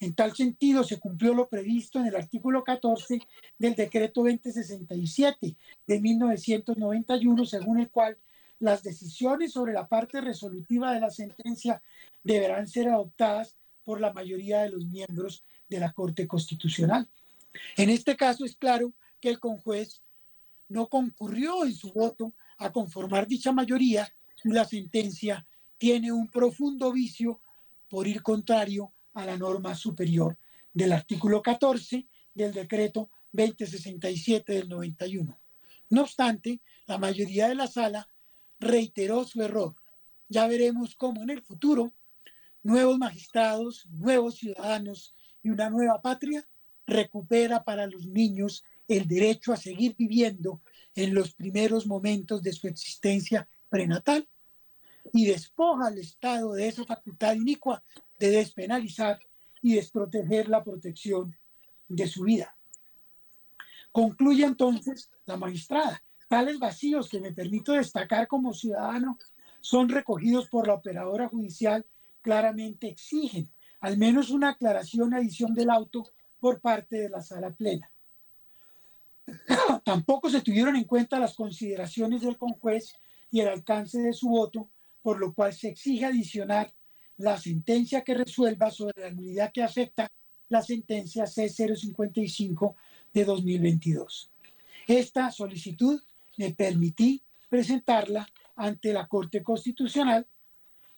[0.00, 3.20] En tal sentido, se cumplió lo previsto en el artículo 14
[3.58, 8.16] del decreto 2067 de 1991, según el cual
[8.58, 11.82] las decisiones sobre la parte resolutiva de la sentencia
[12.22, 13.56] deberán ser adoptadas
[13.90, 17.08] por la mayoría de los miembros de la Corte Constitucional.
[17.76, 20.00] En este caso es claro que el conjuez
[20.68, 24.08] no concurrió en su voto a conformar dicha mayoría
[24.44, 25.44] y la sentencia
[25.76, 27.40] tiene un profundo vicio
[27.88, 30.38] por ir contrario a la norma superior
[30.72, 35.36] del artículo 14 del decreto 2067 del 91.
[35.88, 38.08] No obstante, la mayoría de la sala
[38.60, 39.74] reiteró su error.
[40.28, 41.92] Ya veremos cómo en el futuro
[42.62, 46.46] nuevos magistrados, nuevos ciudadanos y una nueva patria
[46.86, 50.60] recupera para los niños el derecho a seguir viviendo
[50.94, 54.28] en los primeros momentos de su existencia prenatal
[55.12, 57.82] y despoja al Estado de esa facultad inicua
[58.18, 59.18] de despenalizar
[59.62, 61.36] y desproteger la protección
[61.88, 62.56] de su vida.
[63.92, 66.02] Concluye entonces la magistrada.
[66.28, 69.18] Tales vacíos que me permito destacar como ciudadano
[69.60, 71.84] son recogidos por la operadora judicial,
[72.22, 76.04] claramente exigen al menos una aclaración adición del auto
[76.38, 77.90] por parte de la sala plena.
[79.84, 82.94] Tampoco se tuvieron en cuenta las consideraciones del conjuez
[83.30, 84.68] y el alcance de su voto,
[85.02, 86.72] por lo cual se exige adicionar
[87.16, 90.10] la sentencia que resuelva sobre la nulidad que afecta
[90.48, 92.74] la sentencia C055
[93.12, 94.32] de 2022.
[94.86, 96.02] Esta solicitud
[96.38, 100.26] me permití presentarla ante la Corte Constitucional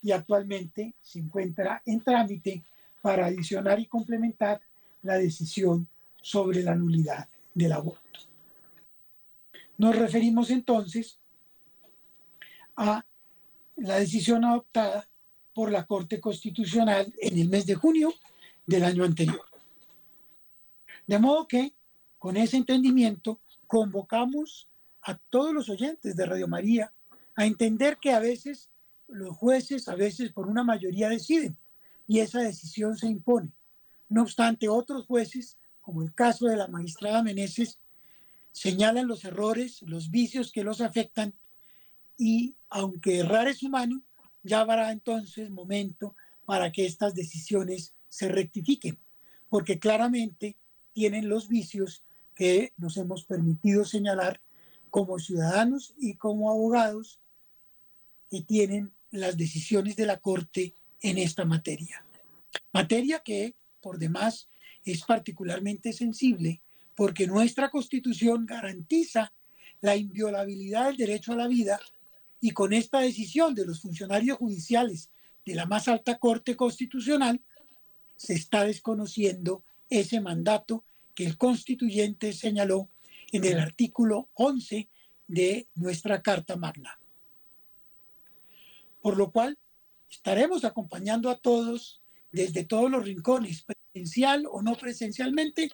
[0.03, 2.65] y actualmente se encuentra en trámite
[3.01, 4.61] para adicionar y complementar
[5.03, 5.89] la decisión
[6.21, 8.21] sobre la nulidad del aborto.
[9.79, 11.19] Nos referimos entonces
[12.77, 13.05] a
[13.77, 15.09] la decisión adoptada
[15.55, 18.13] por la Corte Constitucional en el mes de junio
[18.67, 19.45] del año anterior.
[21.07, 21.75] De modo que,
[22.19, 24.69] con ese entendimiento, convocamos
[25.03, 26.93] a todos los oyentes de Radio María
[27.35, 28.71] a entender que a veces
[29.13, 31.57] los jueces, a veces por una mayoría deciden
[32.07, 33.53] y esa decisión se impone.
[34.09, 37.81] No obstante, otros jueces, como el caso de la magistrada Meneses,
[38.53, 41.35] señalan los errores, los vicios que los afectan
[42.19, 44.03] y aunque errar es humano,
[44.43, 48.99] ya habrá entonces momento para que estas decisiones se rectifiquen,
[49.49, 50.57] porque claramente
[50.93, 52.03] tienen los vicios
[52.35, 54.41] que nos hemos permitido señalar
[54.91, 57.21] como ciudadanos y como abogados
[58.31, 62.05] que tienen las decisiones de la Corte en esta materia.
[62.73, 64.49] Materia que, por demás,
[64.85, 66.61] es particularmente sensible
[66.97, 69.33] porque nuestra Constitución garantiza
[69.81, 71.81] la inviolabilidad del derecho a la vida
[72.41, 75.11] y con esta decisión de los funcionarios judiciales
[75.45, 77.41] de la más alta Corte Constitucional
[78.17, 82.89] se está desconociendo ese mandato que el constituyente señaló
[83.33, 84.89] en el artículo 11
[85.27, 86.99] de nuestra Carta Magna.
[89.03, 89.59] Por lo cual,
[90.09, 95.71] estaremos acompañando a todos desde todos los rincones, presencial o no presencialmente,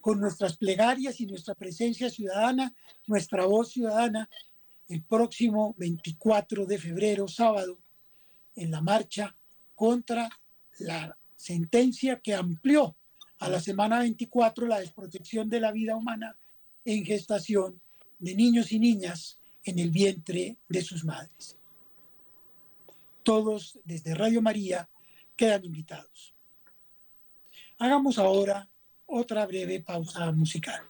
[0.00, 2.74] con nuestras plegarias y nuestra presencia ciudadana,
[3.06, 4.28] nuestra voz ciudadana,
[4.88, 7.78] el próximo 24 de febrero, sábado,
[8.54, 9.34] en la marcha
[9.74, 10.28] contra
[10.78, 12.96] la sentencia que amplió
[13.38, 16.36] a la semana 24 la desprotección de la vida humana
[16.84, 17.80] en gestación
[18.18, 21.57] de niños y niñas en el vientre de sus madres.
[23.28, 24.88] Todos desde Radio María
[25.36, 26.34] quedan invitados.
[27.76, 28.70] Hagamos ahora
[29.04, 30.80] otra breve pausa musical.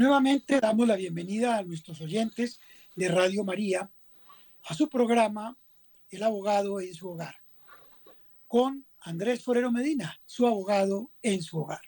[0.00, 2.58] Nuevamente damos la bienvenida a nuestros oyentes
[2.96, 3.90] de Radio María
[4.64, 5.58] a su programa
[6.08, 7.34] El abogado en su hogar,
[8.48, 11.82] con Andrés Forero Medina, su abogado en su hogar.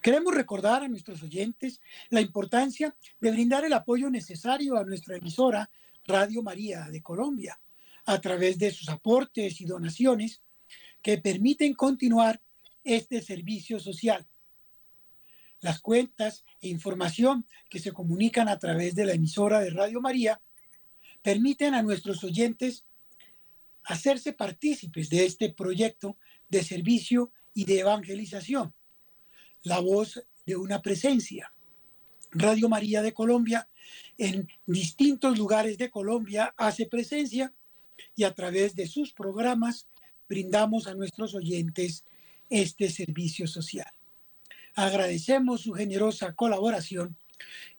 [0.00, 5.70] Queremos recordar a nuestros oyentes la importancia de brindar el apoyo necesario a nuestra emisora
[6.06, 7.60] Radio María de Colombia
[8.06, 10.40] a través de sus aportes y donaciones
[11.02, 12.40] que permiten continuar
[12.82, 14.26] este servicio social
[15.60, 20.40] las cuentas e información que se comunican a través de la emisora de Radio María
[21.22, 22.84] permiten a nuestros oyentes
[23.84, 26.16] hacerse partícipes de este proyecto
[26.48, 28.72] de servicio y de evangelización.
[29.62, 31.52] La voz de una presencia.
[32.32, 33.68] Radio María de Colombia
[34.16, 37.52] en distintos lugares de Colombia hace presencia
[38.14, 39.88] y a través de sus programas
[40.28, 42.04] brindamos a nuestros oyentes
[42.48, 43.92] este servicio social.
[44.74, 47.16] Agradecemos su generosa colaboración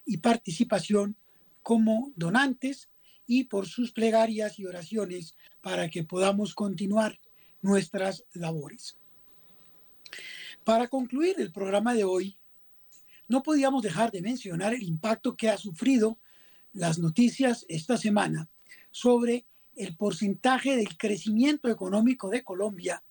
[0.05, 1.15] y participación
[1.61, 2.89] como donantes
[3.27, 7.19] y por sus plegarias y oraciones para que podamos continuar
[7.61, 8.97] nuestras labores.
[10.63, 12.37] Para concluir el programa de hoy,
[13.27, 16.19] no podíamos dejar de mencionar el impacto que ha sufrido
[16.73, 18.49] las noticias esta semana
[18.91, 23.03] sobre el porcentaje del crecimiento económico de Colombia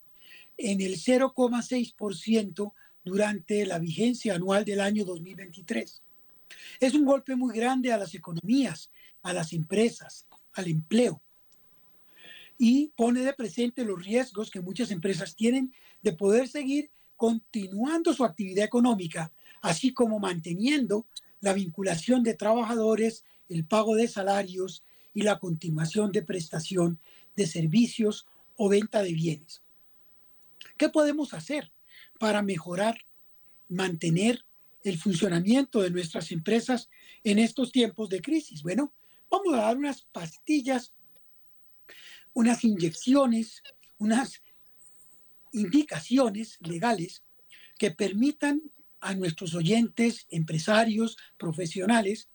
[0.56, 2.72] en el 0,6%
[3.04, 6.02] durante la vigencia anual del año 2023.
[6.80, 8.90] Es un golpe muy grande a las economías,
[9.22, 11.20] a las empresas, al empleo
[12.62, 15.72] y pone de presente los riesgos que muchas empresas tienen
[16.02, 19.32] de poder seguir continuando su actividad económica,
[19.62, 21.06] así como manteniendo
[21.40, 24.84] la vinculación de trabajadores el pago de salarios
[25.14, 26.98] y la continuación de prestación
[27.34, 28.26] de servicios
[28.58, 29.62] o venta de bienes.
[30.76, 31.72] ¿Qué podemos hacer
[32.20, 32.98] para mejorar,
[33.70, 34.44] mantener
[34.84, 36.90] el funcionamiento de nuestras empresas
[37.24, 38.62] en estos tiempos de crisis?
[38.62, 38.92] Bueno,
[39.30, 40.92] vamos a dar unas pastillas,
[42.34, 43.62] unas inyecciones,
[43.96, 44.42] unas
[45.52, 47.22] indicaciones legales
[47.78, 48.60] que permitan
[49.00, 52.28] a nuestros oyentes, empresarios, profesionales,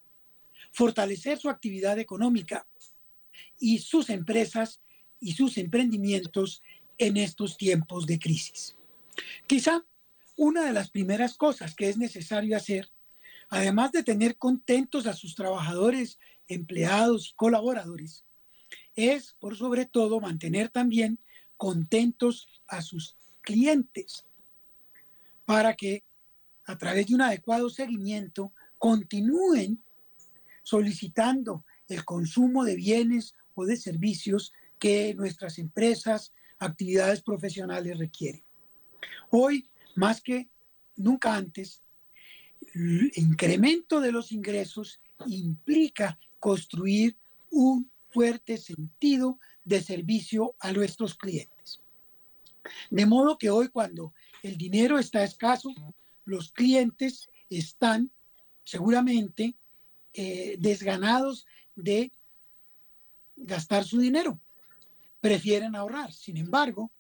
[0.71, 2.65] fortalecer su actividad económica
[3.59, 4.81] y sus empresas
[5.19, 6.63] y sus emprendimientos
[6.97, 8.75] en estos tiempos de crisis.
[9.47, 9.85] Quizá
[10.37, 12.89] una de las primeras cosas que es necesario hacer,
[13.49, 18.25] además de tener contentos a sus trabajadores, empleados y colaboradores,
[18.95, 21.19] es por sobre todo mantener también
[21.57, 24.25] contentos a sus clientes
[25.45, 26.03] para que
[26.65, 29.81] a través de un adecuado seguimiento continúen
[30.63, 38.44] solicitando el consumo de bienes o de servicios que nuestras empresas, actividades profesionales requieren.
[39.29, 40.49] Hoy, más que
[40.95, 41.81] nunca antes,
[42.73, 47.15] el incremento de los ingresos implica construir
[47.51, 51.81] un fuerte sentido de servicio a nuestros clientes.
[52.89, 55.73] De modo que hoy cuando el dinero está escaso,
[56.25, 58.11] los clientes están
[58.63, 59.55] seguramente
[60.13, 61.45] eh, desganados
[61.75, 62.11] de
[63.35, 64.39] gastar su dinero.
[65.21, 66.13] Prefieren ahorrar.
[66.13, 66.91] Sin embargo,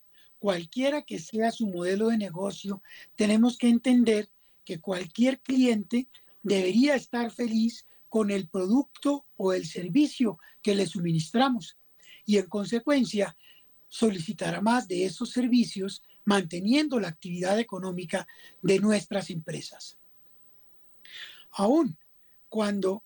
[0.45, 2.83] cualquiera que sea su modelo de negocio,
[3.15, 4.29] tenemos que entender
[4.63, 6.07] que cualquier cliente
[6.43, 11.77] debería estar feliz con el producto o el servicio que le suministramos
[12.27, 13.35] y en consecuencia
[13.89, 18.27] solicitará más de esos servicios manteniendo la actividad económica
[18.61, 19.97] de nuestras empresas.
[21.49, 21.97] Aún
[22.49, 23.01] cuando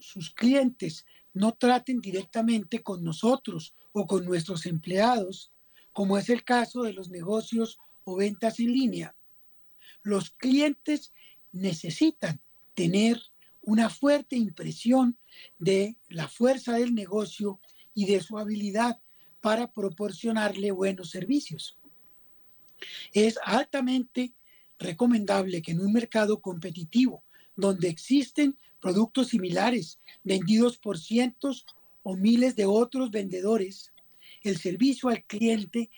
[0.00, 5.52] sus clientes no traten directamente con nosotros o con nuestros empleados,
[5.96, 9.16] como es el caso de los negocios o ventas en línea.
[10.02, 11.14] Los clientes
[11.52, 12.38] necesitan
[12.74, 13.18] tener
[13.62, 15.16] una fuerte impresión
[15.58, 17.60] de la fuerza del negocio
[17.94, 19.00] y de su habilidad
[19.40, 21.78] para proporcionarle buenos servicios.
[23.14, 24.34] Es altamente
[24.78, 27.24] recomendable que en un mercado competitivo
[27.56, 31.64] donde existen productos similares vendidos por cientos
[32.02, 33.94] o miles de otros vendedores,
[34.46, 35.90] el servicio al cliente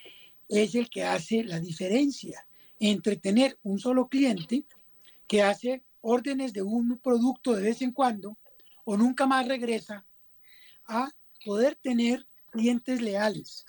[0.48, 2.46] es el que hace la diferencia
[2.80, 4.64] entre tener un solo cliente
[5.26, 8.38] que hace órdenes de un producto de vez en cuando
[8.84, 10.06] o nunca más regresa
[10.86, 11.10] a
[11.44, 13.66] poder tener clientes leales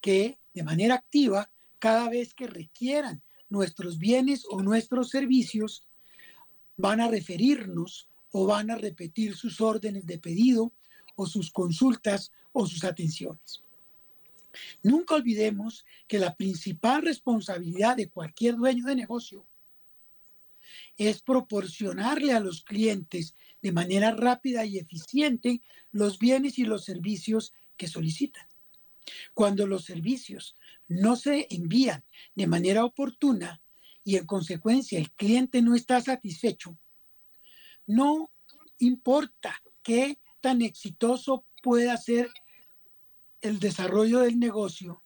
[0.00, 5.84] que de manera activa cada vez que requieran nuestros bienes o nuestros servicios
[6.76, 10.72] van a referirnos o van a repetir sus órdenes de pedido
[11.16, 13.62] o sus consultas o sus atenciones.
[14.82, 19.46] Nunca olvidemos que la principal responsabilidad de cualquier dueño de negocio
[20.96, 27.52] es proporcionarle a los clientes de manera rápida y eficiente los bienes y los servicios
[27.76, 28.46] que solicitan.
[29.34, 30.54] Cuando los servicios
[30.86, 32.04] no se envían
[32.34, 33.62] de manera oportuna
[34.04, 36.76] y en consecuencia el cliente no está satisfecho,
[37.86, 38.30] no
[38.78, 42.28] importa qué tan exitoso pueda ser
[43.40, 45.02] el desarrollo del negocio,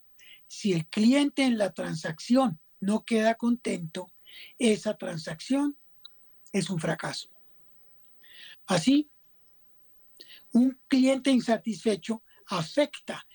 [0.47, 4.13] si el cliente en la transacción no queda contento,
[4.59, 5.77] esa transacción
[6.53, 7.29] es un fracaso.
[8.67, 9.11] Así,
[10.53, 13.27] un cliente insatisfecho afecta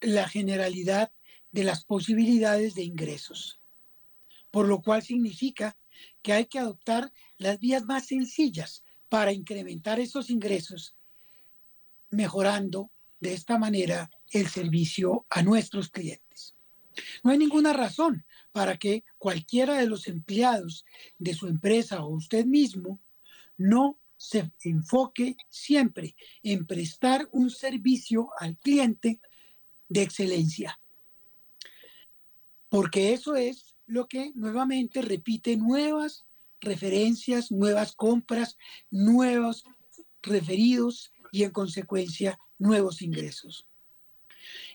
[0.00, 1.12] la generalidad
[1.52, 3.60] de las posibilidades de ingresos,
[4.50, 5.76] por lo cual significa
[6.22, 10.96] que hay que adoptar las vías más sencillas para incrementar esos ingresos,
[12.10, 12.90] mejorando
[13.22, 16.56] de esta manera el servicio a nuestros clientes.
[17.22, 20.84] No hay ninguna razón para que cualquiera de los empleados
[21.18, 22.98] de su empresa o usted mismo
[23.56, 29.20] no se enfoque siempre en prestar un servicio al cliente
[29.88, 30.80] de excelencia.
[32.68, 36.24] Porque eso es lo que nuevamente repite nuevas
[36.60, 38.56] referencias, nuevas compras,
[38.90, 39.64] nuevos
[40.22, 43.66] referidos y en consecuencia nuevos ingresos.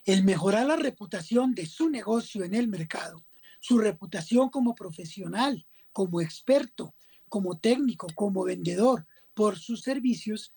[0.04, 3.24] El mejorar la reputación de su negocio en el mercado,
[3.62, 6.94] su reputación como profesional, como experto,
[7.30, 10.54] como técnico, como vendedor por sus servicios,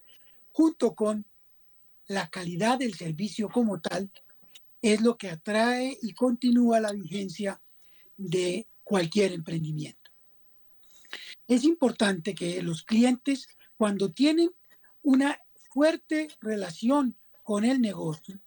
[0.53, 1.27] junto con
[2.07, 4.11] la calidad del servicio como tal,
[4.83, 7.61] es lo que atrae y continúa la vigencia
[8.17, 10.11] de cualquier emprendimiento.
[11.47, 14.51] Es importante que los clientes, cuando tienen
[15.03, 15.39] una
[15.71, 18.39] fuerte relación con el negocio,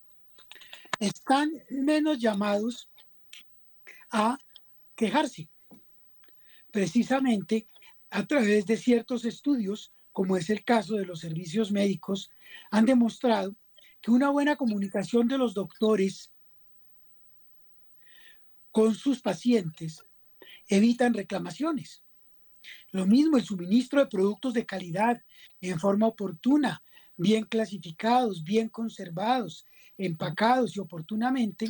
[0.99, 2.89] están menos llamados
[4.11, 4.38] a
[4.95, 5.49] quejarse.
[6.71, 7.67] Precisamente
[8.09, 12.30] a través de ciertos estudios, como es el caso de los servicios médicos,
[12.69, 13.55] han demostrado
[14.01, 16.32] que una buena comunicación de los doctores
[18.71, 20.03] con sus pacientes
[20.67, 22.03] evitan reclamaciones.
[22.91, 25.24] Lo mismo el suministro de productos de calidad
[25.61, 26.84] en forma oportuna,
[27.18, 29.66] bien clasificados, bien conservados,
[29.97, 31.68] empacados y oportunamente,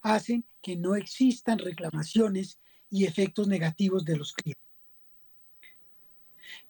[0.00, 2.58] hacen que no existan reclamaciones
[2.90, 4.62] y efectos negativos de los clientes.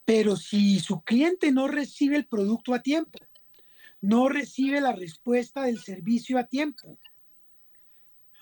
[0.05, 3.19] Pero si su cliente no recibe el producto a tiempo,
[4.01, 6.99] no recibe la respuesta del servicio a tiempo,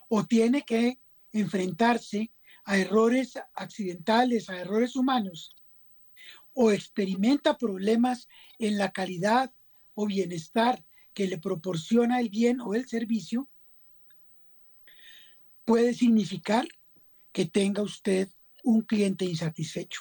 [0.08, 0.98] o tiene que
[1.32, 2.32] enfrentarse
[2.64, 5.54] a errores accidentales, a errores humanos,
[6.52, 9.52] o experimenta problemas en la calidad
[10.00, 10.82] o bienestar
[11.12, 13.48] que le proporciona el bien o el servicio,
[15.66, 16.66] puede significar
[17.32, 18.28] que tenga usted
[18.64, 20.00] un cliente insatisfecho.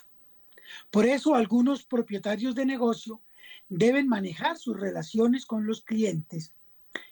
[0.90, 3.22] Por eso algunos propietarios de negocio
[3.68, 6.54] deben manejar sus relaciones con los clientes,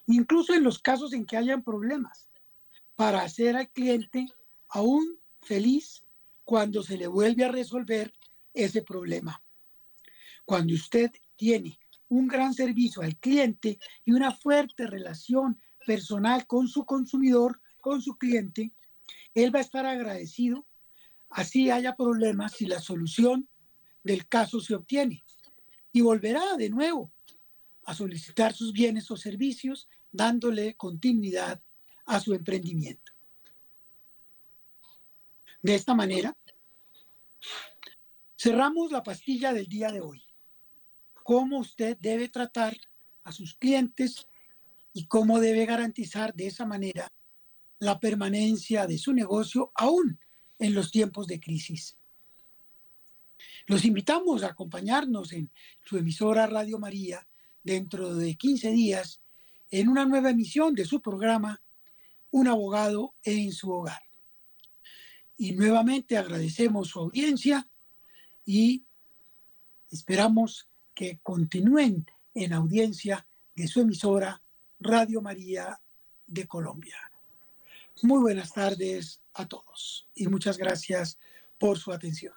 [0.05, 2.29] incluso en los casos en que hayan problemas,
[2.95, 4.27] para hacer al cliente
[4.69, 6.03] aún feliz
[6.45, 8.13] cuando se le vuelve a resolver
[8.53, 9.43] ese problema.
[10.45, 11.77] Cuando usted tiene
[12.09, 18.17] un gran servicio al cliente y una fuerte relación personal con su consumidor, con su
[18.17, 18.73] cliente,
[19.33, 20.67] él va a estar agradecido,
[21.29, 23.47] así haya problemas si la solución
[24.03, 25.23] del caso se obtiene.
[25.91, 27.11] Y volverá de nuevo
[27.85, 31.61] a solicitar sus bienes o servicios, dándole continuidad
[32.05, 33.13] a su emprendimiento.
[35.61, 36.37] De esta manera,
[38.37, 40.26] cerramos la pastilla del día de hoy
[41.27, 42.77] cómo usted debe tratar
[43.25, 44.27] a sus clientes
[44.93, 47.11] y cómo debe garantizar de esa manera
[47.79, 50.21] la permanencia de su negocio aún
[50.57, 51.97] en los tiempos de crisis.
[53.65, 55.51] Los invitamos a acompañarnos en
[55.83, 57.27] su emisora Radio María
[57.61, 59.19] dentro de 15 días
[59.69, 61.61] en una nueva emisión de su programa
[62.31, 64.01] Un abogado en su hogar.
[65.35, 67.67] Y nuevamente agradecemos su audiencia
[68.45, 68.85] y
[69.91, 74.41] esperamos que continúen en audiencia de su emisora
[74.79, 75.79] Radio María
[76.25, 76.97] de Colombia.
[78.01, 81.19] Muy buenas tardes a todos y muchas gracias
[81.59, 82.33] por su atención.